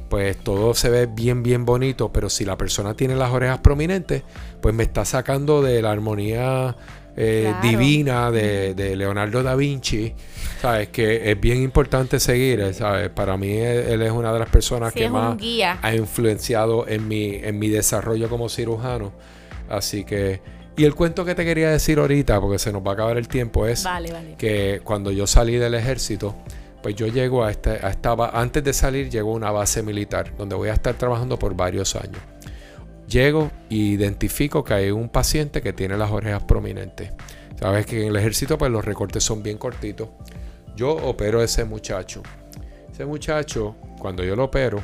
pues 0.08 0.36
todo 0.36 0.74
se 0.74 0.90
ve 0.90 1.06
bien, 1.06 1.42
bien 1.42 1.64
bonito, 1.64 2.12
pero 2.12 2.28
si 2.28 2.44
la 2.44 2.58
persona 2.58 2.94
tiene 2.94 3.14
las 3.14 3.30
orejas 3.30 3.60
prominentes, 3.60 4.24
pues 4.60 4.74
me 4.74 4.82
está 4.82 5.04
sacando 5.04 5.62
de 5.62 5.80
la 5.82 5.92
armonía 5.92 6.76
eh, 7.22 7.42
Claro. 7.50 7.68
divina 7.68 8.30
de, 8.30 8.74
de 8.74 8.96
Leonardo 8.96 9.42
da 9.42 9.54
Vinci, 9.54 10.14
¿sabes? 10.62 10.88
Que 10.88 11.30
es 11.30 11.40
bien 11.40 11.62
importante 11.62 12.18
seguir, 12.18 12.60
eh, 12.60 12.72
¿sabes? 12.72 13.10
Para 13.10 13.36
mí 13.36 13.52
él, 13.58 13.78
él 13.88 14.02
es 14.02 14.10
una 14.12 14.32
de 14.32 14.38
las 14.38 14.48
personas 14.48 14.92
Sí, 14.94 15.00
que 15.00 15.10
más 15.10 15.36
guía. 15.36 15.78
ha 15.82 15.94
influenciado 15.94 16.88
en 16.88 17.06
mi, 17.08 17.34
en 17.34 17.58
mi 17.58 17.68
desarrollo 17.68 18.28
como 18.28 18.48
cirujano. 18.48 19.12
Así 19.68 20.04
que... 20.04 20.40
Y 20.76 20.84
el 20.84 20.94
cuento 20.94 21.24
que 21.26 21.34
te 21.34 21.44
quería 21.44 21.68
decir 21.70 21.98
ahorita, 21.98 22.40
porque 22.40 22.58
se 22.58 22.72
nos 22.72 22.80
va 22.82 22.92
a 22.92 22.94
acabar 22.94 23.18
el 23.18 23.28
tiempo, 23.28 23.66
es 23.66 23.84
Vale, 23.84 24.10
vale. 24.12 24.34
que 24.38 24.80
cuando 24.82 25.10
yo 25.10 25.26
salí 25.26 25.56
del 25.56 25.74
ejército, 25.74 26.34
pues 26.82 26.94
yo 26.94 27.06
llego 27.08 27.44
a, 27.44 27.50
este, 27.50 27.70
a 27.84 27.90
esta 27.90 28.14
ba- 28.14 28.30
antes 28.32 28.64
de 28.64 28.72
salir 28.72 29.10
llego 29.10 29.32
a 29.32 29.34
una 29.34 29.50
base 29.50 29.82
militar 29.82 30.32
donde 30.38 30.54
voy 30.54 30.70
a 30.70 30.72
estar 30.72 30.94
trabajando 30.94 31.38
por 31.38 31.54
varios 31.54 31.94
años. 31.96 32.20
Llego 33.10 33.50
e 33.68 33.74
identifico 33.74 34.62
que 34.62 34.72
hay 34.74 34.90
un 34.92 35.08
paciente 35.08 35.60
que 35.60 35.72
tiene 35.72 35.96
las 35.96 36.12
orejas 36.12 36.44
prominentes. 36.44 37.10
Sabes 37.58 37.84
que 37.84 38.02
en 38.02 38.08
el 38.08 38.16
ejército 38.16 38.56
pues 38.56 38.70
los 38.70 38.84
recortes 38.84 39.24
son 39.24 39.42
bien 39.42 39.58
cortitos. 39.58 40.08
Yo 40.76 40.92
opero 40.92 41.40
a 41.40 41.44
ese 41.44 41.64
muchacho. 41.64 42.22
Ese 42.90 43.04
muchacho, 43.04 43.74
cuando 43.98 44.22
yo 44.22 44.36
lo 44.36 44.44
opero, 44.44 44.80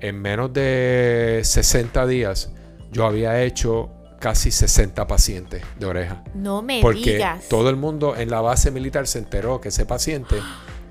en 0.00 0.20
menos 0.20 0.52
de 0.52 1.40
60 1.42 2.06
días, 2.06 2.50
yo 2.92 3.06
había 3.06 3.42
hecho 3.42 3.90
casi 4.20 4.50
60 4.50 5.06
pacientes 5.06 5.62
de 5.78 5.86
oreja. 5.86 6.22
No 6.34 6.60
me 6.60 6.80
Porque 6.82 7.14
digas. 7.14 7.48
todo 7.48 7.70
el 7.70 7.76
mundo 7.76 8.14
en 8.14 8.30
la 8.30 8.42
base 8.42 8.70
militar 8.70 9.06
se 9.06 9.18
enteró 9.18 9.60
que 9.60 9.68
ese 9.68 9.86
paciente, 9.86 10.36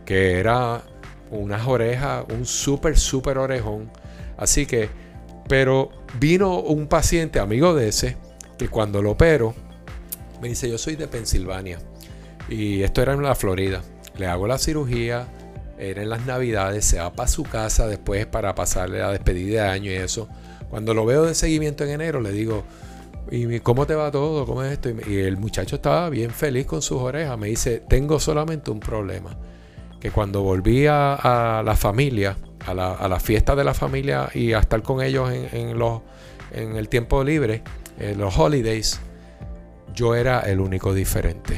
que 0.05 0.39
era 0.39 0.81
unas 1.29 1.67
orejas, 1.67 2.25
un 2.33 2.45
súper, 2.45 2.97
súper 2.97 3.37
orejón. 3.37 3.91
Así 4.37 4.65
que, 4.65 4.89
pero 5.47 5.89
vino 6.19 6.59
un 6.59 6.87
paciente, 6.87 7.39
amigo 7.39 7.73
de 7.73 7.89
ese, 7.89 8.17
que 8.57 8.69
cuando 8.69 9.01
lo 9.01 9.11
opero, 9.11 9.53
me 10.41 10.49
dice, 10.49 10.69
yo 10.69 10.77
soy 10.77 10.95
de 10.95 11.07
Pensilvania. 11.07 11.79
Y 12.49 12.83
esto 12.83 13.01
era 13.01 13.13
en 13.13 13.23
la 13.23 13.35
Florida. 13.35 13.81
Le 14.17 14.27
hago 14.27 14.47
la 14.47 14.57
cirugía, 14.57 15.27
era 15.77 16.01
en 16.01 16.09
las 16.09 16.25
navidades, 16.25 16.85
se 16.85 16.99
va 16.99 17.13
para 17.13 17.27
su 17.27 17.43
casa 17.43 17.87
después 17.87 18.25
para 18.25 18.53
pasarle 18.55 18.99
la 18.99 19.11
despedida 19.11 19.63
de 19.63 19.69
año 19.69 19.91
y 19.91 19.95
eso. 19.95 20.27
Cuando 20.69 20.93
lo 20.93 21.05
veo 21.05 21.25
de 21.25 21.35
seguimiento 21.35 21.83
en 21.83 21.91
enero, 21.91 22.21
le 22.21 22.31
digo, 22.31 22.63
¿y 23.31 23.59
cómo 23.59 23.85
te 23.85 23.95
va 23.95 24.11
todo? 24.11 24.45
¿Cómo 24.45 24.63
es 24.63 24.73
esto? 24.73 24.89
Y, 24.89 25.19
el 25.19 25.37
muchacho 25.37 25.77
estaba 25.77 26.09
bien 26.09 26.31
feliz 26.31 26.65
con 26.65 26.81
sus 26.81 27.01
orejas. 27.01 27.37
Me 27.37 27.47
dice, 27.47 27.83
tengo 27.87 28.19
solamente 28.19 28.71
un 28.71 28.79
problema. 28.79 29.37
Que 29.99 30.11
cuando 30.11 30.43
volví 30.43 30.85
a 30.87 31.63
la 31.65 31.75
familia, 31.75 32.35
a 32.67 32.73
la, 32.73 32.93
a 32.93 33.07
la 33.07 33.19
fiesta 33.19 33.55
de 33.55 33.63
la 33.63 33.73
familia 33.73 34.29
y 34.33 34.53
a 34.53 34.59
estar 34.59 34.81
con 34.81 35.01
ellos 35.01 35.31
en, 35.31 35.49
en 35.51 35.77
los, 35.79 36.01
en 36.51 36.75
el 36.75 36.87
tiempo 36.89 37.23
libre, 37.23 37.61
en 37.99 38.17
los 38.19 38.37
holidays, 38.37 38.99
yo 39.93 40.15
era 40.15 40.39
el 40.41 40.59
único 40.59 40.93
diferente 40.93 41.57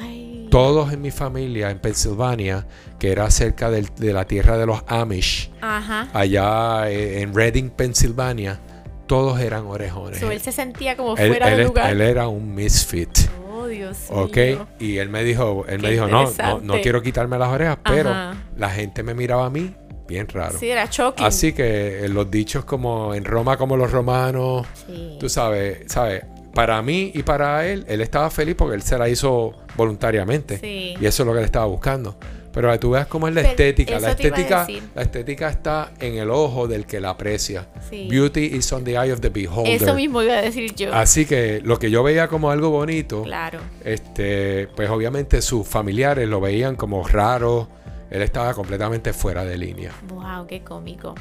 Ay. 0.00 0.48
todos 0.50 0.92
en 0.92 1.00
mi 1.02 1.10
familia 1.10 1.70
en 1.70 1.78
Pensilvania, 1.78 2.66
que 2.98 3.12
era 3.12 3.30
cerca 3.30 3.70
del- 3.70 3.90
de 3.96 4.12
la 4.12 4.24
tierra 4.26 4.56
de 4.58 4.66
los 4.66 4.82
Amish, 4.88 5.50
Ajá. 5.60 6.08
allá 6.12 6.90
eh, 6.90 7.20
en 7.22 7.34
Reading, 7.34 7.70
Pensilvania, 7.70 8.58
todos 9.06 9.38
eran 9.40 9.66
orejones. 9.66 10.18
So, 10.18 10.30
él 10.32 10.40
se 10.40 10.50
sentía 10.52 10.96
como 10.96 11.16
Él- 11.16 11.28
fuera 11.28 11.50
él 11.52 11.58
de 11.58 11.64
lugar. 11.64 11.90
él 11.92 12.00
era 12.00 12.26
un 12.26 12.54
misfit. 12.54 13.10
oh, 13.52 13.66
Dios 13.68 13.98
¿Ok? 14.10 14.36
mío. 14.36 14.66
Y 14.80 14.96
él 14.98 15.08
me 15.10 15.22
dijo, 15.22 15.64
él 15.68 15.80
me 15.80 15.90
dijo, 15.90 16.08
no, 16.08 16.24
no, 16.42 16.60
no 16.60 16.80
quiero 16.80 17.02
quitarme 17.02 17.38
las 17.38 17.48
orejas, 17.50 17.78
pero 17.84 18.12
la 18.56 18.70
gente 18.70 19.02
me 19.04 19.14
miraba 19.14 19.46
a 19.46 19.50
mí 19.50 19.74
bien 20.06 20.28
raro. 20.28 20.58
Sí, 20.58 20.68
era 20.70 20.86
shocking. 20.90 21.24
Así 21.24 21.52
que 21.52 22.04
eh, 22.04 22.08
los 22.08 22.30
dichos 22.30 22.64
como 22.64 23.14
en 23.14 23.24
Roma 23.24 23.56
como 23.56 23.76
los 23.76 23.90
romanos, 23.90 24.66
Sí. 24.86 25.16
tú 25.20 25.28
sabes, 25.28 25.80
sabes, 25.86 26.24
para 26.54 26.80
mí 26.82 27.10
y 27.14 27.22
para 27.22 27.66
él, 27.66 27.84
él 27.88 28.00
estaba 28.00 28.30
feliz 28.30 28.54
porque 28.56 28.74
él 28.76 28.82
se 28.82 28.96
la 28.98 29.08
hizo 29.08 29.52
voluntariamente. 29.76 30.58
Sí. 30.58 30.94
Y 31.00 31.06
eso 31.06 31.22
es 31.22 31.26
lo 31.26 31.32
que 31.32 31.40
él 31.40 31.44
estaba 31.44 31.66
buscando. 31.66 32.16
Pero 32.52 32.78
tú 32.80 32.92
veas 32.92 33.06
cómo 33.06 33.28
es 33.28 33.34
la 33.34 33.42
Pero 33.42 33.50
estética. 33.50 34.00
La 34.00 34.12
estética, 34.12 34.66
la 34.94 35.02
estética 35.02 35.50
está 35.50 35.90
en 36.00 36.16
el 36.16 36.30
ojo 36.30 36.66
del 36.66 36.86
que 36.86 37.00
la 37.00 37.10
aprecia. 37.10 37.66
Sí. 37.90 38.08
Beauty 38.10 38.46
is 38.56 38.72
on 38.72 38.82
the 38.82 38.92
eye 38.92 39.12
of 39.12 39.20
the 39.20 39.28
beholder. 39.28 39.74
Eso 39.74 39.92
mismo 39.94 40.22
iba 40.22 40.38
a 40.38 40.40
decir 40.40 40.74
yo. 40.74 40.94
Así 40.94 41.26
que 41.26 41.60
lo 41.62 41.78
que 41.78 41.90
yo 41.90 42.02
veía 42.02 42.28
como 42.28 42.50
algo 42.50 42.70
bonito, 42.70 43.24
Claro. 43.24 43.58
este, 43.84 44.68
pues 44.74 44.88
obviamente 44.88 45.42
sus 45.42 45.68
familiares 45.68 46.26
lo 46.28 46.40
veían 46.40 46.76
como 46.76 47.06
raro. 47.06 47.68
Él 48.10 48.22
estaba 48.22 48.54
completamente 48.54 49.12
fuera 49.12 49.44
de 49.44 49.58
línea. 49.58 49.90
Wow, 50.08 50.46
qué 50.46 50.62
cómico. 50.62 51.14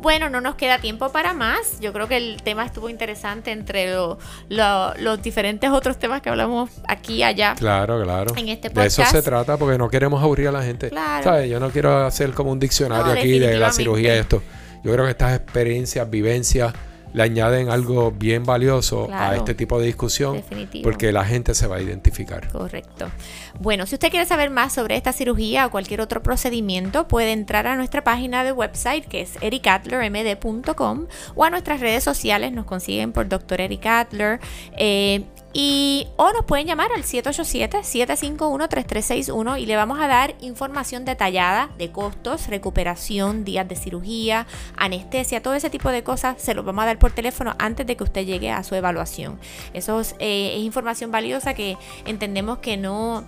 Bueno, 0.00 0.30
no 0.30 0.40
nos 0.40 0.54
queda 0.54 0.78
tiempo 0.78 1.10
para 1.12 1.34
más. 1.34 1.78
Yo 1.80 1.92
creo 1.92 2.08
que 2.08 2.16
el 2.16 2.40
tema 2.42 2.64
estuvo 2.64 2.88
interesante 2.88 3.50
entre 3.52 3.92
lo- 3.92 4.18
lo- 4.48 4.94
los 4.94 5.20
diferentes 5.22 5.68
otros 5.70 5.98
temas 5.98 6.22
que 6.22 6.30
hablamos 6.30 6.70
aquí 6.88 7.16
y 7.16 7.22
allá. 7.24 7.54
Claro, 7.58 8.02
claro. 8.02 8.34
En 8.36 8.48
este 8.48 8.70
de 8.70 8.86
eso 8.86 9.02
podcast. 9.02 9.16
se 9.16 9.22
trata 9.22 9.56
porque 9.58 9.76
no 9.76 9.90
queremos 9.90 10.22
aburrir 10.22 10.48
a 10.48 10.52
la 10.52 10.62
gente. 10.62 10.88
Claro. 10.88 11.22
¿Sabes? 11.24 11.50
Yo 11.50 11.60
no 11.60 11.70
quiero 11.70 12.06
hacer 12.06 12.30
como 12.32 12.52
un 12.52 12.58
diccionario 12.58 13.06
No, 13.06 13.12
aquí 13.12 13.38
de 13.38 13.58
la 13.58 13.70
cirugía 13.72 14.16
y 14.16 14.18
esto. 14.20 14.42
Yo 14.82 14.92
creo 14.92 15.04
que 15.04 15.10
estas 15.10 15.36
experiencias, 15.38 16.08
vivencias, 16.08 16.72
le 17.12 17.22
añaden 17.22 17.70
algo 17.70 18.10
bien 18.12 18.44
valioso 18.44 19.08
a 19.12 19.36
este 19.36 19.54
tipo 19.54 19.78
de 19.80 19.86
discusión 19.86 20.36
Definitivo. 20.36 20.84
porque 20.84 21.12
la 21.12 21.24
gente 21.24 21.54
se 21.54 21.66
va 21.66 21.76
a 21.76 21.80
identificar. 21.80 22.48
Correcto. 22.48 23.10
Bueno, 23.58 23.86
si 23.86 23.94
usted 23.96 24.10
quiere 24.10 24.26
saber 24.26 24.50
más 24.50 24.72
sobre 24.72 24.96
esta 24.96 25.12
cirugía 25.12 25.66
o 25.66 25.70
cualquier 25.70 26.00
otro 26.00 26.22
procedimiento, 26.22 27.08
puede 27.08 27.32
entrar 27.32 27.66
a 27.66 27.76
nuestra 27.76 28.04
página 28.04 28.44
de 28.44 28.52
website 28.52 29.06
que 29.06 29.22
es 29.22 29.32
ericadlermd.com 29.40 31.06
o 31.34 31.44
a 31.44 31.50
nuestras 31.50 31.80
redes 31.80 32.04
sociales, 32.04 32.52
nos 32.52 32.64
consiguen 32.64 33.12
por 33.12 33.28
Dr. 33.28 33.60
Eric 33.60 33.86
Adler. 33.86 34.40
eh, 34.76 35.24
y, 35.52 36.06
o 36.16 36.32
nos 36.32 36.44
pueden 36.44 36.66
llamar 36.66 36.90
al 36.94 37.02
787-751-3361 37.02 39.60
y 39.60 39.66
le 39.66 39.74
vamos 39.76 39.98
a 39.98 40.06
dar 40.06 40.36
información 40.40 41.04
detallada 41.04 41.70
de 41.76 41.90
costos, 41.90 42.46
recuperación, 42.46 43.44
días 43.44 43.66
de 43.68 43.74
cirugía, 43.74 44.46
anestesia, 44.76 45.42
todo 45.42 45.54
ese 45.54 45.68
tipo 45.70 45.90
de 45.90 46.04
cosas 46.04 46.40
se 46.40 46.54
los 46.54 46.64
vamos 46.64 46.84
a 46.84 46.86
dar 46.86 47.00
por 47.00 47.10
teléfono 47.10 47.56
antes 47.58 47.84
de 47.86 47.96
que 47.96 48.04
usted 48.04 48.24
llegue 48.24 48.50
a 48.50 48.62
su 48.62 48.76
evaluación. 48.76 49.40
Eso 49.74 49.98
es, 50.00 50.14
eh, 50.20 50.54
es 50.56 50.62
información 50.62 51.10
valiosa 51.10 51.52
que 51.54 51.76
entendemos 52.06 52.58
que 52.58 52.76
no 52.76 53.24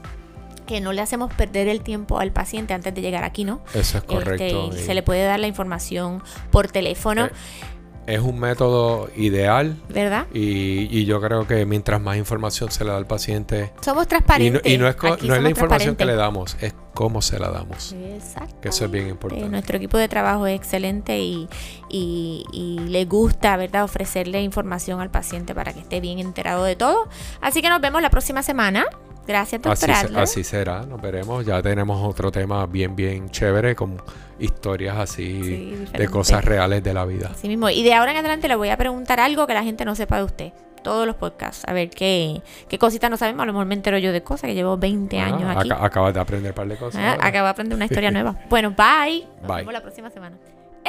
que 0.67 0.81
no 0.81 0.93
le 0.93 1.01
hacemos 1.01 1.35
perder 1.35 1.67
el 1.67 1.81
tiempo 1.83 2.21
al 2.21 2.31
paciente 2.31 2.73
antes 2.73 2.95
de 2.95 3.01
llegar 3.01 3.25
aquí, 3.25 3.43
¿no? 3.43 3.61
Eso 3.75 3.99
es 3.99 4.05
correcto. 4.05 4.69
Este, 4.71 4.81
y 4.81 4.85
se 4.85 4.95
le 4.95 5.03
puede 5.03 5.25
dar 5.25 5.41
la 5.41 5.49
información 5.49 6.23
por 6.53 6.69
teléfono, 6.69 7.27
Eh, 7.27 7.33
Es 8.07 8.21
un 8.21 8.39
método 8.41 9.09
ideal 9.17 9.77
¿verdad? 9.89 10.27
y, 10.35 10.89
y 10.99 11.05
yo 11.05 11.21
creo 11.21 11.47
que 11.47 11.65
mientras 11.67 12.01
más 12.01 12.17
información 12.17 12.71
se 12.73 12.85
le 12.85 12.91
da 12.91 12.97
al 12.97 13.07
paciente, 13.07 13.73
Somos 13.81 14.03
y 14.03 14.05
no, 14.05 14.09
transparentes. 14.09 14.73
y 14.73 14.79
no 14.79 14.89
es, 14.89 14.97
aquí 14.97 15.29
no 15.29 15.35
es 15.37 15.43
la 15.43 15.51
información 15.51 15.95
que 15.95 16.05
le 16.05 16.17
damos, 16.17 16.57
es 16.61 16.75
cómo 16.95 17.23
se 17.23 17.39
la 17.39 17.51
damos. 17.51 17.93
Exacto. 17.93 18.55
Que 18.61 18.69
eso 18.71 18.85
es 18.87 18.91
bien 18.91 19.09
importante. 19.09 19.49
nuestro 19.49 19.77
equipo 19.77 19.99
de 19.99 20.09
trabajo 20.09 20.47
es 20.47 20.57
excelente 20.57 21.21
y, 21.21 21.49
y, 21.89 22.45
y 22.53 22.81
le 22.81 23.05
gusta, 23.05 23.57
¿verdad?, 23.57 23.85
ofrecerle 23.85 24.43
información 24.43 25.01
al 25.01 25.11
paciente 25.11 25.55
para 25.55 25.73
que 25.73 25.81
esté 25.81 26.01
bien 26.01 26.19
enterado 26.19 26.65
de 26.65 26.75
todo. 26.77 27.09
Así 27.41 27.63
que 27.63 27.69
nos 27.71 27.81
vemos 27.81 28.03
la 28.03 28.11
próxima 28.11 28.43
semana. 28.43 28.85
Gracias, 29.27 29.63
doctor 29.63 29.91
Así, 29.91 30.07
Adler. 30.07 30.23
así 30.23 30.45
será, 30.45 30.83
nos 30.83 31.01
veremos. 31.01 31.47
Ya 31.47 31.63
tenemos 31.63 32.05
otro 32.07 32.31
tema 32.33 32.67
bien, 32.67 32.97
bien 32.97 33.31
chévere 33.31 33.75
con 33.77 34.03
historias 34.41 34.97
así 34.99 35.43
Sí, 35.43 35.85
de 35.97 36.09
cosas 36.09 36.45
reales 36.45 36.83
de 36.83 36.93
la 36.93 37.05
vida. 37.05 37.31
Así 37.33 37.47
mismo. 37.49 37.71
Y 37.71 37.83
de 37.85 37.95
ahora 37.95 38.11
en 38.11 38.17
adelante 38.19 38.49
le 38.49 38.57
voy 38.57 38.71
a 38.71 38.77
preguntar 38.77 39.21
algo 39.21 39.47
que 39.47 39.55
la 39.55 39.63
gente 39.63 39.85
no 39.85 39.95
sepa 39.95 40.17
de 40.19 40.25
usted. 40.25 40.53
Todos 40.83 41.07
los 41.07 41.15
podcasts. 41.15 41.63
A 41.69 41.73
ver 41.73 41.91
qué, 41.91 42.43
qué 42.69 42.77
cositas 42.79 43.09
no 43.09 43.17
sabemos. 43.17 43.45
A 43.45 43.47
lo 43.47 43.53
mejor 43.53 43.67
me 43.67 43.75
entero 43.75 43.99
yo 43.99 44.11
de 44.13 44.25
cosas 44.25 44.49
que 44.49 44.55
llevo 44.55 44.77
20 44.77 45.21
Ah, 45.21 45.27
años 45.27 45.57
aquí. 45.57 45.71
aca- 45.71 45.85
acabas 45.85 46.13
de 46.15 46.19
aprender 46.21 46.51
un 46.51 46.57
par 46.57 46.67
de 46.67 46.77
cosas. 46.77 47.01
Ah. 47.01 47.19
Acabo 47.25 47.45
de 47.45 47.51
aprender 47.51 47.77
una 47.77 47.85
historia 47.85 48.11
nueva. 48.11 48.37
Bueno, 48.51 48.71
bye. 48.77 49.25
Nos 49.41 49.47
Bye. 49.47 49.57
vemos 49.59 49.73
la 49.73 49.83
próxima 49.83 50.11
semana. 50.11 50.37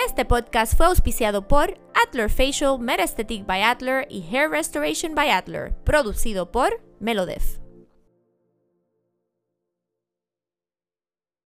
Este 0.08 0.26
podcast 0.26 0.76
fue 0.76 0.88
auspiciado 0.88 1.48
por 1.48 1.78
Adler 2.08 2.32
Facial, 2.32 2.80
Metaesthetic 2.80 3.46
by 3.46 3.62
Adler 3.62 4.08
y 4.10 4.24
Hair 4.36 4.50
Restoration 4.50 5.14
by 5.14 5.30
Adler, 5.30 5.72
producido 5.84 6.52
por 6.52 6.82
Melodef. 7.00 7.63